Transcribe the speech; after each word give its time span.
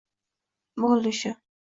Bo'ldi 0.87 1.15
shu 1.23 1.35